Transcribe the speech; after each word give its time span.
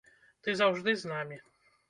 Ты 0.47 0.55
заўжды 0.61 0.97
з 1.03 1.13
намі. 1.13 1.39